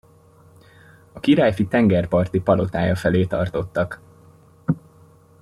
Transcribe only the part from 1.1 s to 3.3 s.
A királyfi tengerparti palotája felé